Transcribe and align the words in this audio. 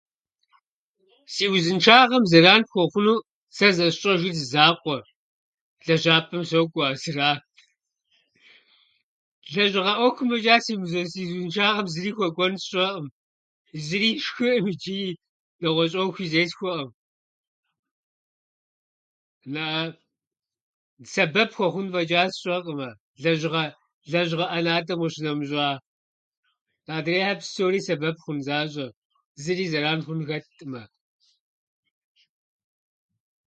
Си 1.35 1.45
узыншагъэм 1.53 2.23
зэран 2.31 2.61
хуэхъуну 2.69 3.17
сэ 3.55 3.67
зэсщӏэжыр 3.77 4.35
зы 4.39 4.45
закъуэ: 4.53 4.97
лэжьапӏэм 5.85 6.43
сокӏуэ, 6.49 6.83
а 6.89 6.93
зыра. 7.01 7.31
Лэжьыгъэ 9.53 9.93
ӏуэхум 9.97 10.27
фӏэчӏа 10.31 10.55
сигу 10.65 10.87
сэ- 10.91 11.09
си 11.11 11.21
узыншагъэм 11.37 11.87
хуэкӏуэн 12.17 12.53
щыӏэу 12.53 12.57
сэ 12.61 12.67
сщӏэӏым, 12.67 13.07
зыри 13.85 14.11
сшхыӏым 14.23 14.65
ичӏи 14.73 14.99
нэгъуэщӏ 15.61 15.95
ӏуэхуи 15.97 16.25
зесхуэӏым. 16.31 16.89
Сэбэп 21.13 21.49
хуэхъун 21.55 21.87
фӏэчӏа 21.93 22.21
сщӏэкъымэ, 22.33 22.89
лэжьыгъэ 24.11 24.45
ӏэнатӏэм 24.51 24.99
къищынэмыщӏа. 25.01 25.65
Адрейхьэр 26.97 27.37
псори 27.39 27.79
сэбэп 27.87 28.17
хъун 28.23 28.39
защӏэ, 28.47 28.87
зыри 29.43 29.65
зэран 29.71 29.99
хъун 30.05 30.21
хэтӏымэ. 30.27 30.83